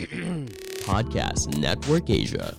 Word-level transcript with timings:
Podcast 0.88 1.52
Network 1.60 2.08
Asia. 2.08 2.56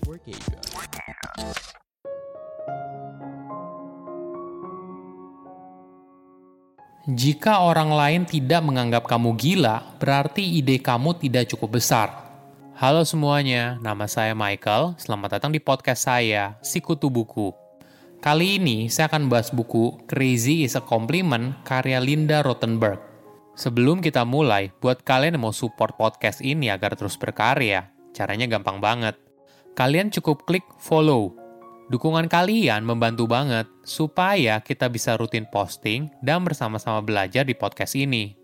Jika 7.10 7.66
orang 7.66 7.90
lain 7.90 8.22
tidak 8.30 8.62
menganggap 8.62 9.10
kamu 9.10 9.34
gila, 9.34 9.98
berarti 9.98 10.46
ide 10.62 10.78
kamu 10.78 11.18
tidak 11.18 11.50
cukup 11.50 11.82
besar. 11.82 12.30
Halo 12.78 13.02
semuanya, 13.02 13.82
nama 13.82 14.06
saya 14.06 14.38
Michael. 14.38 14.94
Selamat 15.02 15.42
datang 15.42 15.50
di 15.50 15.58
podcast 15.58 16.06
saya, 16.06 16.62
Sikutu 16.62 17.10
Buku. 17.10 17.58
Kali 18.22 18.62
ini 18.62 18.86
saya 18.94 19.10
akan 19.10 19.26
bahas 19.26 19.50
buku 19.50 20.06
Crazy 20.06 20.62
is 20.62 20.78
a 20.78 20.84
Compliment 20.86 21.58
karya 21.66 21.98
Linda 21.98 22.46
Rothenberg. 22.46 23.09
Sebelum 23.60 24.00
kita 24.00 24.24
mulai, 24.24 24.72
buat 24.80 25.04
kalian 25.04 25.36
yang 25.36 25.44
mau 25.44 25.52
support 25.52 26.00
podcast 26.00 26.40
ini 26.40 26.72
agar 26.72 26.96
terus 26.96 27.20
berkarya, 27.20 27.92
caranya 28.16 28.48
gampang 28.48 28.80
banget. 28.80 29.20
Kalian 29.76 30.08
cukup 30.16 30.48
klik 30.48 30.64
follow 30.80 31.36
Dukungan 31.90 32.30
kalian 32.30 32.86
membantu 32.86 33.26
banget 33.26 33.66
supaya 33.82 34.62
kita 34.62 34.86
bisa 34.94 35.18
rutin 35.18 35.50
posting 35.50 36.06
dan 36.22 36.46
bersama-sama 36.46 37.02
belajar 37.02 37.42
di 37.42 37.58
podcast 37.58 37.98
ini. 37.98 38.38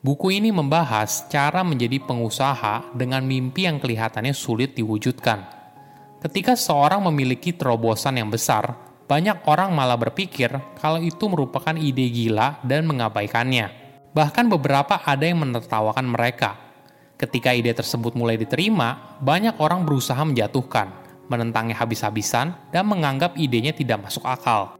Buku 0.00 0.32
ini 0.32 0.48
membahas 0.48 1.28
cara 1.28 1.60
menjadi 1.60 2.00
pengusaha 2.00 2.96
dengan 2.96 3.20
mimpi 3.20 3.68
yang 3.68 3.76
kelihatannya 3.76 4.32
sulit 4.32 4.72
diwujudkan. 4.72 5.44
Ketika 6.24 6.56
seorang 6.56 7.04
memiliki 7.04 7.52
terobosan 7.52 8.16
yang 8.16 8.32
besar, 8.32 8.89
banyak 9.10 9.42
orang 9.50 9.74
malah 9.74 9.98
berpikir 9.98 10.54
kalau 10.78 11.02
itu 11.02 11.26
merupakan 11.26 11.74
ide 11.74 12.06
gila 12.06 12.62
dan 12.62 12.86
mengabaikannya. 12.86 13.74
Bahkan 14.14 14.46
beberapa 14.46 15.02
ada 15.02 15.26
yang 15.26 15.42
menertawakan 15.42 16.06
mereka. 16.06 16.54
Ketika 17.18 17.50
ide 17.50 17.74
tersebut 17.74 18.14
mulai 18.14 18.38
diterima, 18.38 19.18
banyak 19.18 19.58
orang 19.58 19.82
berusaha 19.82 20.22
menjatuhkan 20.22 21.00
menentangnya 21.30 21.78
habis-habisan, 21.78 22.52
dan 22.74 22.84
menganggap 22.90 23.38
idenya 23.38 23.70
tidak 23.70 24.02
masuk 24.02 24.26
akal. 24.26 24.74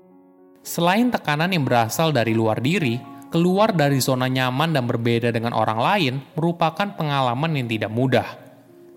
Selain 0.67 1.09
tekanan 1.09 1.55
yang 1.55 1.63
berasal 1.63 2.11
dari 2.11 2.35
luar 2.35 2.59
diri, 2.59 2.99
keluar 3.31 3.71
dari 3.71 4.03
zona 4.03 4.27
nyaman 4.27 4.75
dan 4.75 4.85
berbeda 4.85 5.31
dengan 5.31 5.55
orang 5.55 5.79
lain 5.79 6.15
merupakan 6.35 6.91
pengalaman 6.99 7.55
yang 7.55 7.71
tidak 7.71 7.89
mudah. 7.95 8.29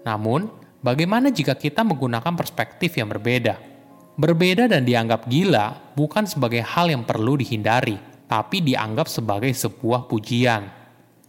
Namun, 0.04 0.50
bagaimana 0.82 1.30
jika 1.30 1.54
kita 1.54 1.86
menggunakan 1.86 2.34
perspektif 2.34 2.98
yang 2.98 3.08
berbeda? 3.08 3.73
Berbeda 4.14 4.70
dan 4.70 4.86
dianggap 4.86 5.26
gila 5.26 5.98
bukan 5.98 6.30
sebagai 6.30 6.62
hal 6.62 6.94
yang 6.94 7.02
perlu 7.02 7.34
dihindari, 7.34 7.98
tapi 8.30 8.62
dianggap 8.62 9.10
sebagai 9.10 9.50
sebuah 9.50 10.06
pujian. 10.06 10.70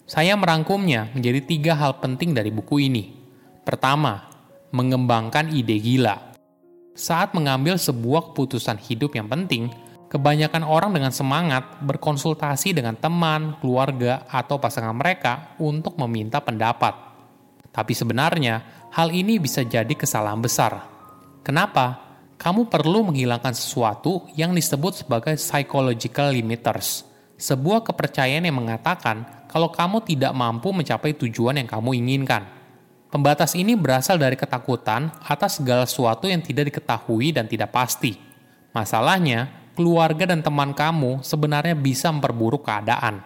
Saya 0.04 0.36
merangkumnya 0.36 1.08
menjadi 1.16 1.40
tiga 1.48 1.72
hal 1.80 1.96
penting 1.96 2.36
dari 2.36 2.52
buku 2.52 2.84
ini. 2.92 3.08
Pertama, 3.64 4.28
mengembangkan 4.68 5.48
ide 5.48 5.80
gila. 5.80 6.36
Saat 6.92 7.32
mengambil 7.32 7.80
sebuah 7.80 8.36
keputusan 8.36 8.76
hidup 8.76 9.16
yang 9.16 9.32
penting, 9.32 9.72
kebanyakan 10.12 10.60
orang 10.60 10.92
dengan 10.92 11.08
semangat 11.08 11.80
berkonsultasi 11.80 12.76
dengan 12.76 13.00
teman, 13.00 13.56
keluarga, 13.64 14.28
atau 14.28 14.60
pasangan 14.60 14.92
mereka 14.92 15.56
untuk 15.56 15.96
meminta 15.96 16.44
pendapat. 16.44 16.92
Tapi 17.72 17.96
sebenarnya, 17.96 18.60
hal 18.92 19.08
ini 19.08 19.40
bisa 19.40 19.64
jadi 19.64 19.90
kesalahan 19.96 20.44
besar. 20.44 20.84
Kenapa? 21.40 22.03
Kamu 22.34 22.66
perlu 22.66 23.08
menghilangkan 23.10 23.54
sesuatu 23.54 24.26
yang 24.34 24.52
disebut 24.52 25.06
sebagai 25.06 25.38
psychological 25.38 26.34
limiters, 26.34 27.06
sebuah 27.38 27.86
kepercayaan 27.86 28.44
yang 28.44 28.58
mengatakan 28.58 29.46
kalau 29.46 29.70
kamu 29.70 30.02
tidak 30.02 30.34
mampu 30.34 30.74
mencapai 30.74 31.14
tujuan 31.14 31.62
yang 31.62 31.70
kamu 31.70 31.94
inginkan. 32.02 32.42
Pembatas 33.06 33.54
ini 33.54 33.78
berasal 33.78 34.18
dari 34.18 34.34
ketakutan 34.34 35.14
atas 35.22 35.62
segala 35.62 35.86
sesuatu 35.86 36.26
yang 36.26 36.42
tidak 36.42 36.74
diketahui 36.74 37.30
dan 37.30 37.46
tidak 37.46 37.70
pasti. 37.70 38.18
Masalahnya, 38.74 39.70
keluarga 39.78 40.34
dan 40.34 40.42
teman 40.42 40.74
kamu 40.74 41.22
sebenarnya 41.22 41.78
bisa 41.78 42.10
memperburuk 42.10 42.66
keadaan. 42.66 43.22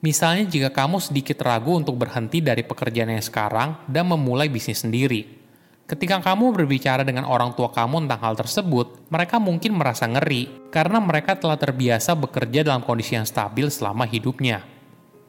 Misalnya 0.00 0.48
jika 0.48 0.72
kamu 0.72 1.04
sedikit 1.04 1.40
ragu 1.44 1.76
untuk 1.76 2.00
berhenti 2.00 2.40
dari 2.40 2.64
pekerjaan 2.64 3.12
yang 3.12 3.24
sekarang 3.24 3.84
dan 3.84 4.08
memulai 4.08 4.48
bisnis 4.48 4.80
sendiri. 4.80 5.45
Ketika 5.86 6.18
kamu 6.18 6.50
berbicara 6.50 7.06
dengan 7.06 7.30
orang 7.30 7.54
tua 7.54 7.70
kamu 7.70 8.06
tentang 8.06 8.20
hal 8.26 8.34
tersebut, 8.34 9.06
mereka 9.06 9.38
mungkin 9.38 9.78
merasa 9.78 10.10
ngeri 10.10 10.70
karena 10.74 10.98
mereka 10.98 11.38
telah 11.38 11.54
terbiasa 11.54 12.18
bekerja 12.18 12.66
dalam 12.66 12.82
kondisi 12.82 13.14
yang 13.14 13.22
stabil 13.22 13.70
selama 13.70 14.02
hidupnya. 14.02 14.66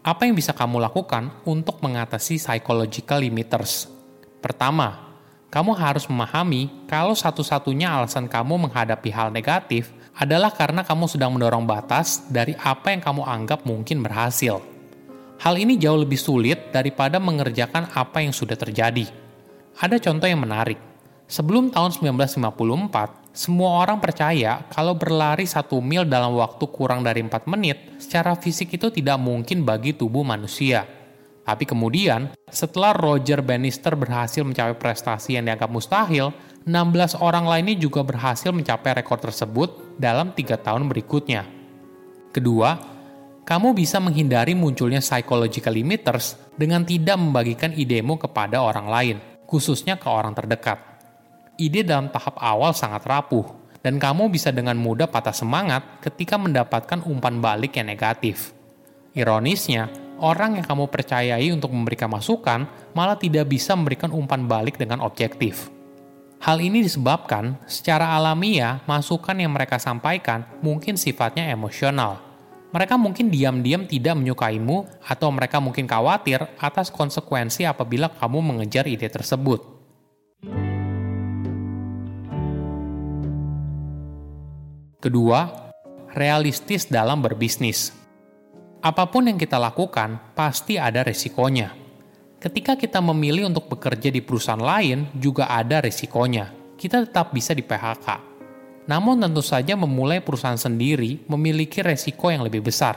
Apa 0.01 0.25
yang 0.25 0.34
bisa 0.34 0.57
kamu 0.57 0.81
lakukan 0.81 1.29
untuk 1.45 1.78
mengatasi 1.85 2.41
psychological 2.41 3.22
limiters 3.22 3.97
Pertama, 4.38 5.18
kamu 5.50 5.73
harus 5.73 6.06
memahami 6.06 6.69
kalau 6.85 7.18
satu-satunya 7.18 7.89
alasan 7.89 8.29
kamu 8.29 8.69
menghadapi 8.69 9.09
hal 9.09 9.34
negatif 9.34 9.89
adalah 10.13 10.53
karena 10.53 10.85
kamu 10.85 11.09
sedang 11.09 11.34
mendorong 11.34 11.66
batas 11.66 12.25
dari 12.29 12.53
apa 12.57 12.94
yang 12.94 13.01
kamu 13.01 13.25
anggap 13.25 13.66
mungkin 13.66 14.00
berhasil. 14.06 14.62
Hal 15.38 15.57
ini 15.57 15.78
jauh 15.78 16.01
lebih 16.01 16.18
sulit 16.18 16.74
daripada 16.74 17.22
mengerjakan 17.22 17.94
apa 17.94 18.25
yang 18.25 18.34
sudah 18.34 18.57
terjadi. 18.57 19.26
Ada 19.77 20.01
contoh 20.01 20.25
yang 20.25 20.41
menarik. 20.41 20.81
Sebelum 21.29 21.69
tahun 21.69 21.93
1954, 21.93 23.29
semua 23.29 23.85
orang 23.85 24.01
percaya 24.01 24.65
kalau 24.73 24.97
berlari 24.97 25.45
satu 25.45 25.77
mil 25.85 26.01
dalam 26.01 26.33
waktu 26.33 26.65
kurang 26.73 27.05
dari 27.05 27.21
4 27.21 27.45
menit 27.45 28.01
secara 28.01 28.33
fisik 28.33 28.73
itu 28.73 28.89
tidak 28.89 29.21
mungkin 29.21 29.61
bagi 29.61 29.93
tubuh 29.93 30.25
manusia. 30.25 30.81
Tapi 31.45 31.69
kemudian, 31.69 32.33
setelah 32.49 32.89
Roger 32.97 33.45
Bannister 33.45 33.93
berhasil 33.93 34.41
mencapai 34.41 34.73
prestasi 34.73 35.38
yang 35.38 35.45
dianggap 35.45 35.69
mustahil, 35.69 36.33
16 36.65 37.21
orang 37.21 37.45
lainnya 37.45 37.77
juga 37.77 38.01
berhasil 38.01 38.49
mencapai 38.49 38.97
rekor 38.97 39.21
tersebut 39.21 39.94
dalam 40.01 40.33
tiga 40.33 40.57
tahun 40.57 40.89
berikutnya. 40.89 41.45
Kedua, 42.33 42.81
kamu 43.45 43.77
bisa 43.77 44.01
menghindari 44.01 44.57
munculnya 44.57 45.05
psychological 45.05 45.77
limiters 45.77 46.33
dengan 46.57 46.81
tidak 46.81 47.21
membagikan 47.21 47.77
idemu 47.77 48.17
kepada 48.17 48.59
orang 48.59 48.89
lain, 48.89 49.17
khususnya 49.47 49.96
ke 49.96 50.06
orang 50.12 50.35
terdekat. 50.35 50.78
Ide 51.58 51.81
dalam 51.81 52.12
tahap 52.13 52.38
awal 52.38 52.75
sangat 52.75 53.02
rapuh, 53.08 53.47
dan 53.81 53.97
kamu 53.97 54.28
bisa 54.28 54.52
dengan 54.52 54.75
mudah 54.75 55.08
patah 55.08 55.34
semangat 55.34 56.03
ketika 56.03 56.35
mendapatkan 56.35 57.02
umpan 57.08 57.40
balik 57.40 57.80
yang 57.80 57.88
negatif. 57.88 58.52
Ironisnya, 59.16 59.90
orang 60.19 60.59
yang 60.59 60.66
kamu 60.68 60.91
percayai 60.91 61.50
untuk 61.56 61.74
memberikan 61.74 62.12
masukan 62.12 62.68
malah 62.94 63.18
tidak 63.18 63.50
bisa 63.50 63.74
memberikan 63.74 64.13
umpan 64.13 64.46
balik 64.46 64.78
dengan 64.78 65.02
objektif. 65.02 65.72
Hal 66.38 66.62
ini 66.62 66.86
disebabkan 66.86 67.57
secara 67.66 68.13
alamiah 68.13 68.86
masukan 68.86 69.34
yang 69.34 69.57
mereka 69.57 69.81
sampaikan 69.81 70.46
mungkin 70.62 70.94
sifatnya 70.94 71.50
emosional. 71.50 72.26
Mereka 72.77 72.93
mungkin 72.93 73.33
diam-diam 73.33 73.89
tidak 73.89 74.13
menyukaimu 74.21 75.01
atau 75.01 75.33
mereka 75.33 75.57
mungkin 75.57 75.89
khawatir 75.89 76.45
atas 76.61 76.93
konsekuensi 76.93 77.65
apabila 77.65 78.05
kamu 78.05 78.53
mengejar 78.53 78.85
ide 78.85 79.09
tersebut. 79.09 79.65
Kedua, 85.01 85.73
realistis 86.13 86.85
dalam 86.85 87.17
berbisnis. 87.25 87.89
Apa 88.85 89.09
pun 89.09 89.25
yang 89.25 89.41
kita 89.41 89.57
lakukan, 89.57 90.38
pasti 90.38 90.77
ada 90.77 91.01
resikonya. 91.01 91.73
Ketika 92.38 92.77
kita 92.77 93.01
memilih 93.01 93.49
untuk 93.49 93.73
bekerja 93.73 94.13
di 94.13 94.21
perusahaan 94.21 94.61
lain, 94.61 95.09
juga 95.17 95.49
ada 95.49 95.81
resikonya. 95.81 96.53
Kita 96.77 97.09
tetap 97.09 97.33
bisa 97.33 97.57
di 97.57 97.65
PHK. 97.65 98.26
Namun 98.88 99.20
tentu 99.20 99.44
saja 99.44 99.75
memulai 99.75 100.24
perusahaan 100.24 100.58
sendiri 100.58 101.28
memiliki 101.28 101.84
resiko 101.84 102.31
yang 102.31 102.48
lebih 102.48 102.64
besar. 102.64 102.96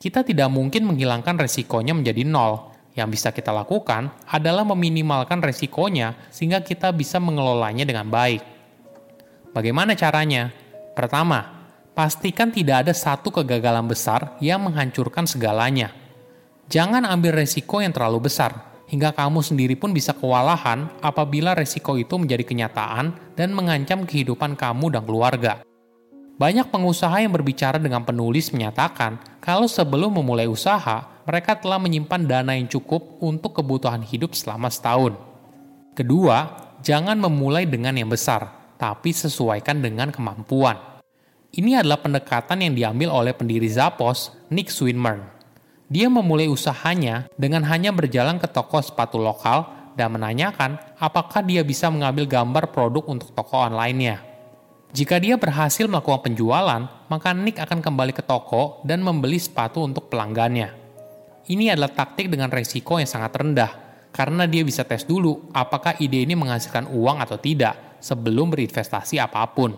Kita 0.00 0.24
tidak 0.24 0.48
mungkin 0.48 0.88
menghilangkan 0.88 1.36
resikonya 1.36 1.92
menjadi 1.92 2.24
nol. 2.24 2.72
Yang 2.90 3.08
bisa 3.20 3.28
kita 3.30 3.54
lakukan 3.54 4.10
adalah 4.26 4.66
meminimalkan 4.66 5.38
resikonya 5.38 6.16
sehingga 6.32 6.58
kita 6.58 6.90
bisa 6.90 7.22
mengelolanya 7.22 7.86
dengan 7.86 8.10
baik. 8.10 8.42
Bagaimana 9.54 9.94
caranya? 9.94 10.50
Pertama, 10.96 11.70
pastikan 11.94 12.50
tidak 12.50 12.88
ada 12.88 12.94
satu 12.96 13.30
kegagalan 13.30 13.86
besar 13.86 14.34
yang 14.42 14.66
menghancurkan 14.66 15.28
segalanya. 15.28 15.94
Jangan 16.66 17.06
ambil 17.06 17.44
resiko 17.44 17.78
yang 17.78 17.94
terlalu 17.94 18.26
besar, 18.30 18.69
hingga 18.90 19.14
kamu 19.14 19.38
sendiri 19.38 19.78
pun 19.78 19.94
bisa 19.94 20.10
kewalahan 20.10 20.90
apabila 20.98 21.54
resiko 21.54 21.94
itu 21.94 22.18
menjadi 22.18 22.42
kenyataan 22.42 23.14
dan 23.38 23.54
mengancam 23.54 24.02
kehidupan 24.02 24.58
kamu 24.58 24.90
dan 24.90 25.06
keluarga. 25.06 25.62
Banyak 26.40 26.72
pengusaha 26.72 27.22
yang 27.22 27.30
berbicara 27.30 27.78
dengan 27.78 28.02
penulis 28.02 28.50
menyatakan 28.50 29.22
kalau 29.38 29.70
sebelum 29.70 30.18
memulai 30.18 30.50
usaha, 30.50 31.06
mereka 31.22 31.54
telah 31.54 31.78
menyimpan 31.78 32.26
dana 32.26 32.56
yang 32.56 32.66
cukup 32.66 33.22
untuk 33.22 33.54
kebutuhan 33.54 34.02
hidup 34.02 34.34
selama 34.34 34.66
setahun. 34.72 35.14
Kedua, 35.94 36.48
jangan 36.80 37.20
memulai 37.20 37.68
dengan 37.68 37.92
yang 37.92 38.08
besar, 38.08 38.74
tapi 38.80 39.12
sesuaikan 39.12 39.84
dengan 39.84 40.08
kemampuan. 40.08 40.80
Ini 41.52 41.84
adalah 41.84 42.00
pendekatan 42.00 42.64
yang 42.64 42.72
diambil 42.72 43.12
oleh 43.12 43.36
pendiri 43.36 43.68
Zappos, 43.68 44.32
Nick 44.48 44.72
Swinburne. 44.72 45.39
Dia 45.90 46.06
memulai 46.06 46.46
usahanya 46.46 47.26
dengan 47.34 47.66
hanya 47.66 47.90
berjalan 47.90 48.38
ke 48.38 48.46
toko 48.46 48.78
sepatu 48.78 49.18
lokal 49.18 49.66
dan 49.98 50.14
menanyakan 50.14 50.78
apakah 51.02 51.42
dia 51.42 51.66
bisa 51.66 51.90
mengambil 51.90 52.30
gambar 52.30 52.70
produk 52.70 53.10
untuk 53.10 53.34
toko 53.34 53.58
online-nya. 53.58 54.22
Jika 54.94 55.18
dia 55.18 55.34
berhasil 55.34 55.90
melakukan 55.90 56.30
penjualan, 56.30 56.86
maka 57.10 57.34
Nick 57.34 57.58
akan 57.58 57.82
kembali 57.82 58.14
ke 58.14 58.22
toko 58.22 58.78
dan 58.86 59.02
membeli 59.02 59.42
sepatu 59.42 59.82
untuk 59.82 60.06
pelanggannya. 60.06 60.70
Ini 61.50 61.74
adalah 61.74 61.90
taktik 61.90 62.30
dengan 62.30 62.54
resiko 62.54 63.02
yang 63.02 63.10
sangat 63.10 63.34
rendah, 63.34 63.70
karena 64.14 64.46
dia 64.46 64.62
bisa 64.62 64.86
tes 64.86 65.02
dulu 65.02 65.50
apakah 65.50 65.98
ide 65.98 66.22
ini 66.22 66.38
menghasilkan 66.38 66.86
uang 66.86 67.18
atau 67.18 67.34
tidak 67.34 67.98
sebelum 67.98 68.54
berinvestasi 68.54 69.18
apa 69.18 69.42
pun. 69.50 69.74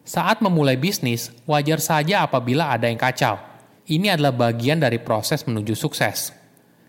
Saat 0.00 0.40
memulai 0.40 0.80
bisnis, 0.80 1.28
wajar 1.44 1.76
saja 1.76 2.24
apabila 2.24 2.72
ada 2.72 2.88
yang 2.88 2.96
kacau. 2.96 3.55
Ini 3.86 4.18
adalah 4.18 4.34
bagian 4.34 4.82
dari 4.82 4.98
proses 4.98 5.46
menuju 5.46 5.78
sukses. 5.78 6.34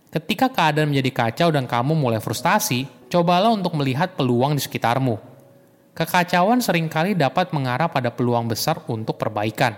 Ketika 0.09 0.49
keadaan 0.49 0.89
menjadi 0.89 1.13
kacau 1.13 1.53
dan 1.53 1.69
kamu 1.69 1.93
mulai 1.93 2.17
frustasi, 2.17 2.89
cobalah 3.05 3.53
untuk 3.53 3.77
melihat 3.77 4.17
peluang 4.17 4.57
di 4.57 4.61
sekitarmu. 4.65 5.13
Kekacauan 5.93 6.57
sering 6.57 6.89
kali 6.89 7.13
dapat 7.13 7.53
mengarah 7.53 7.85
pada 7.85 8.09
peluang 8.09 8.49
besar 8.49 8.81
untuk 8.89 9.13
perbaikan. 9.21 9.77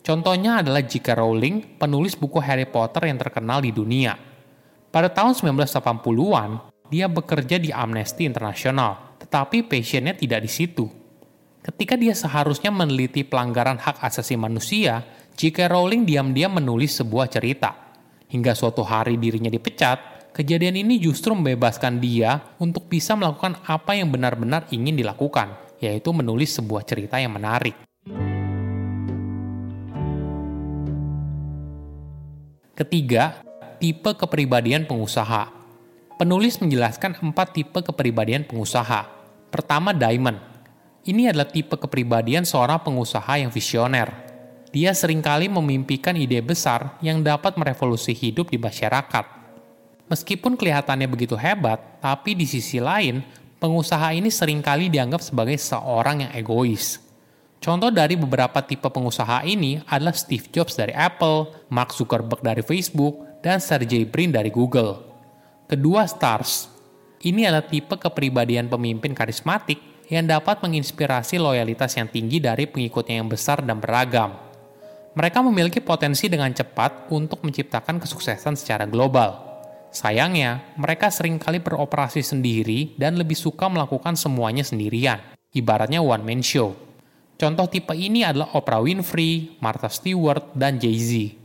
Contohnya 0.00 0.64
adalah 0.64 0.80
J.K. 0.80 1.20
Rowling, 1.20 1.76
penulis 1.76 2.16
buku 2.16 2.40
Harry 2.40 2.64
Potter 2.64 3.12
yang 3.12 3.20
terkenal 3.20 3.60
di 3.60 3.68
dunia. 3.68 4.16
Pada 4.88 5.12
tahun 5.12 5.36
1980-an, 5.36 6.50
dia 6.88 7.12
bekerja 7.12 7.60
di 7.60 7.76
Amnesty 7.76 8.24
International, 8.24 9.20
tetapi 9.20 9.68
passionnya 9.68 10.16
tidak 10.16 10.40
di 10.40 10.48
situ. 10.48 11.03
Ketika 11.64 11.96
dia 11.96 12.12
seharusnya 12.12 12.68
meneliti 12.68 13.24
pelanggaran 13.24 13.80
hak 13.80 14.04
asasi 14.04 14.36
manusia, 14.36 15.00
J.K. 15.32 15.72
Rowling 15.72 16.04
diam-diam 16.04 16.52
menulis 16.52 17.00
sebuah 17.00 17.32
cerita. 17.32 17.72
Hingga 18.28 18.52
suatu 18.52 18.84
hari 18.84 19.16
dirinya 19.16 19.48
dipecat, 19.48 20.28
kejadian 20.36 20.76
ini 20.76 21.00
justru 21.00 21.32
membebaskan 21.32 22.04
dia 22.04 22.52
untuk 22.60 22.84
bisa 22.92 23.16
melakukan 23.16 23.56
apa 23.64 23.96
yang 23.96 24.12
benar-benar 24.12 24.68
ingin 24.76 24.92
dilakukan, 24.92 25.56
yaitu 25.80 26.12
menulis 26.12 26.52
sebuah 26.52 26.84
cerita 26.84 27.16
yang 27.16 27.32
menarik. 27.32 27.72
Ketiga, 32.76 33.40
tipe 33.80 34.12
kepribadian 34.12 34.84
pengusaha. 34.84 35.48
Penulis 36.20 36.60
menjelaskan 36.60 37.24
empat 37.24 37.56
tipe 37.56 37.80
kepribadian 37.80 38.44
pengusaha. 38.44 39.08
Pertama, 39.48 39.96
Diamond. 39.96 40.53
Ini 41.04 41.28
adalah 41.28 41.44
tipe 41.44 41.76
kepribadian 41.76 42.48
seorang 42.48 42.80
pengusaha 42.80 43.36
yang 43.36 43.52
visioner. 43.52 44.08
Dia 44.72 44.96
sering 44.96 45.20
kali 45.20 45.52
memimpikan 45.52 46.16
ide 46.16 46.40
besar 46.40 46.96
yang 47.04 47.20
dapat 47.20 47.60
merevolusi 47.60 48.16
hidup 48.16 48.48
di 48.48 48.56
masyarakat. 48.56 49.24
Meskipun 50.08 50.56
kelihatannya 50.56 51.04
begitu 51.04 51.36
hebat, 51.36 52.00
tapi 52.00 52.32
di 52.32 52.48
sisi 52.48 52.80
lain, 52.80 53.20
pengusaha 53.60 54.16
ini 54.16 54.32
sering 54.32 54.64
kali 54.64 54.88
dianggap 54.88 55.20
sebagai 55.20 55.60
seorang 55.60 56.24
yang 56.24 56.32
egois. 56.32 57.04
Contoh 57.60 57.92
dari 57.92 58.16
beberapa 58.16 58.64
tipe 58.64 58.88
pengusaha 58.88 59.44
ini 59.44 59.84
adalah 59.84 60.16
Steve 60.16 60.48
Jobs 60.56 60.72
dari 60.72 60.96
Apple, 60.96 61.68
Mark 61.68 61.92
Zuckerberg 61.92 62.40
dari 62.40 62.64
Facebook, 62.64 63.44
dan 63.44 63.60
Sergey 63.60 64.08
Brin 64.08 64.32
dari 64.32 64.48
Google. 64.48 65.04
Kedua, 65.68 66.08
Stars. 66.08 66.72
Ini 67.20 67.52
adalah 67.52 67.68
tipe 67.68 67.92
kepribadian 68.00 68.72
pemimpin 68.72 69.12
karismatik 69.12 69.93
yang 70.08 70.28
dapat 70.28 70.60
menginspirasi 70.60 71.40
loyalitas 71.40 71.96
yang 71.96 72.08
tinggi 72.08 72.40
dari 72.40 72.68
pengikutnya 72.68 73.20
yang 73.22 73.28
besar 73.28 73.64
dan 73.64 73.80
beragam. 73.80 74.36
Mereka 75.14 75.38
memiliki 75.46 75.78
potensi 75.78 76.26
dengan 76.26 76.50
cepat 76.50 77.08
untuk 77.14 77.46
menciptakan 77.46 78.02
kesuksesan 78.02 78.58
secara 78.58 78.84
global. 78.90 79.54
Sayangnya, 79.94 80.74
mereka 80.74 81.06
sering 81.06 81.38
kali 81.38 81.62
beroperasi 81.62 82.18
sendiri 82.18 82.98
dan 82.98 83.14
lebih 83.14 83.38
suka 83.38 83.70
melakukan 83.70 84.18
semuanya 84.18 84.66
sendirian, 84.66 85.22
ibaratnya 85.54 86.02
one-man 86.02 86.42
show. 86.42 86.74
Contoh 87.38 87.70
tipe 87.70 87.94
ini 87.94 88.26
adalah 88.26 88.58
Oprah 88.58 88.82
Winfrey, 88.82 89.54
Martha 89.62 89.86
Stewart, 89.86 90.50
dan 90.58 90.82
Jay-Z. 90.82 91.38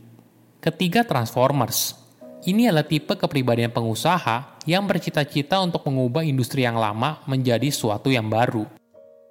Ketiga, 0.58 1.06
Transformers. 1.06 1.99
Ini 2.40 2.72
adalah 2.72 2.88
tipe 2.88 3.16
kepribadian 3.16 3.68
pengusaha 3.68 4.60
yang 4.64 4.88
bercita-cita 4.88 5.60
untuk 5.60 5.84
mengubah 5.84 6.24
industri 6.24 6.64
yang 6.64 6.80
lama 6.80 7.20
menjadi 7.28 7.68
suatu 7.68 8.08
yang 8.08 8.32
baru. 8.32 8.64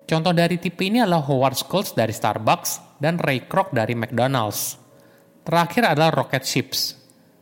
Contoh 0.06 0.33
dari 0.33 0.61
tipe 0.61 0.85
ini 0.85 1.01
adalah 1.01 1.25
Howard 1.25 1.57
Schultz 1.57 1.97
dari 1.97 2.13
Starbucks 2.13 3.01
dan 3.01 3.17
Ray 3.17 3.50
Kroc 3.50 3.73
dari 3.73 3.97
McDonald's. 3.97 4.77
Terakhir 5.41 5.97
adalah 5.97 6.13
Rocket 6.13 6.45
Ships. 6.45 6.97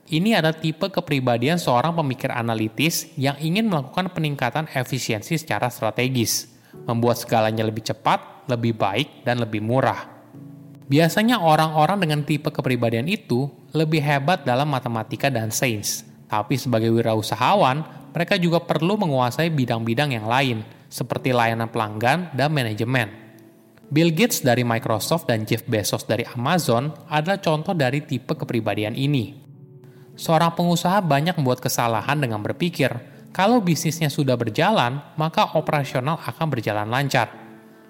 Ini 0.07 0.39
adalah 0.39 0.55
tipe 0.55 0.87
kepribadian 0.87 1.59
seorang 1.59 1.91
pemikir 1.91 2.31
analitis 2.31 3.11
yang 3.19 3.35
ingin 3.43 3.67
melakukan 3.67 4.07
peningkatan 4.15 4.71
efisiensi 4.71 5.35
secara 5.35 5.67
strategis, 5.67 6.47
membuat 6.87 7.19
segalanya 7.19 7.67
lebih 7.67 7.83
cepat 7.91 8.37
lebih 8.47 8.73
baik, 8.79 9.27
dan 9.27 9.43
lebih 9.43 9.59
murah. 9.59 10.07
Biasanya 10.87 11.43
orang-orang 11.43 11.99
dengan 11.99 12.23
tipe 12.23 12.47
kepribadian 12.47 13.11
itu 13.11 13.51
lebih 13.77 14.01
hebat 14.01 14.41
dalam 14.41 14.65
matematika 14.65 15.29
dan 15.29 15.53
sains. 15.53 16.01
Tapi 16.25 16.57
sebagai 16.57 16.89
wirausahawan, 16.89 18.09
mereka 18.11 18.35
juga 18.41 18.57
perlu 18.59 18.97
menguasai 18.97 19.53
bidang-bidang 19.53 20.17
yang 20.17 20.25
lain, 20.25 20.65
seperti 20.89 21.29
layanan 21.31 21.69
pelanggan 21.69 22.33
dan 22.33 22.49
manajemen. 22.49 23.13
Bill 23.87 24.11
Gates 24.11 24.43
dari 24.43 24.65
Microsoft 24.65 25.29
dan 25.29 25.47
Jeff 25.47 25.63
Bezos 25.63 26.03
dari 26.03 26.27
Amazon 26.27 26.91
adalah 27.07 27.39
contoh 27.39 27.71
dari 27.71 28.03
tipe 28.03 28.35
kepribadian 28.35 28.97
ini. 28.97 29.31
Seorang 30.17 30.57
pengusaha 30.57 30.99
banyak 30.99 31.37
membuat 31.39 31.63
kesalahan 31.63 32.19
dengan 32.19 32.43
berpikir, 32.43 32.91
kalau 33.31 33.61
bisnisnya 33.63 34.11
sudah 34.11 34.35
berjalan, 34.35 34.99
maka 35.15 35.55
operasional 35.55 36.19
akan 36.25 36.47
berjalan 36.51 36.89
lancar 36.89 37.47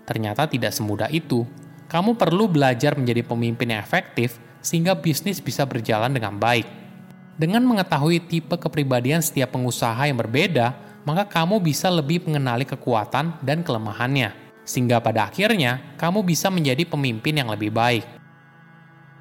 Ternyata 0.08 0.48
tidak 0.48 0.72
semudah 0.72 1.12
itu. 1.12 1.44
Kamu 1.92 2.16
perlu 2.16 2.48
belajar 2.48 2.96
menjadi 2.96 3.28
pemimpin 3.28 3.76
yang 3.76 3.84
efektif 3.84 4.40
sehingga 4.68 5.00
bisnis 5.00 5.40
bisa 5.40 5.64
berjalan 5.64 6.12
dengan 6.12 6.36
baik. 6.36 6.68
Dengan 7.40 7.64
mengetahui 7.64 8.20
tipe 8.28 8.60
kepribadian 8.60 9.24
setiap 9.24 9.56
pengusaha 9.56 10.04
yang 10.04 10.20
berbeda, 10.20 10.76
maka 11.08 11.24
kamu 11.24 11.64
bisa 11.64 11.88
lebih 11.88 12.28
mengenali 12.28 12.68
kekuatan 12.68 13.40
dan 13.40 13.64
kelemahannya, 13.64 14.36
sehingga 14.68 15.00
pada 15.00 15.32
akhirnya 15.32 15.96
kamu 15.96 16.28
bisa 16.28 16.52
menjadi 16.52 16.84
pemimpin 16.84 17.40
yang 17.40 17.48
lebih 17.48 17.72
baik. 17.72 18.04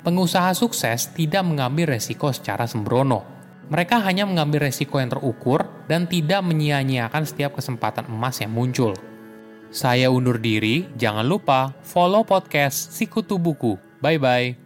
Pengusaha 0.03 0.51
sukses 0.59 1.15
tidak 1.15 1.47
mengambil 1.47 1.95
resiko 1.95 2.35
secara 2.35 2.67
sembrono. 2.67 3.23
Mereka 3.71 4.03
hanya 4.03 4.27
mengambil 4.27 4.67
resiko 4.67 4.99
yang 4.99 5.11
terukur 5.11 5.67
dan 5.87 6.11
tidak 6.11 6.43
menyia-nyiakan 6.43 7.23
setiap 7.27 7.59
kesempatan 7.59 8.07
emas 8.11 8.39
yang 8.43 8.55
muncul. 8.55 8.95
Saya 9.75 10.11
undur 10.11 10.39
diri, 10.39 10.87
jangan 10.95 11.27
lupa 11.27 11.75
follow 11.83 12.23
podcast 12.23 12.95
Sikutu 12.95 13.39
Buku. 13.39 13.75
Bye-bye. 13.99 14.66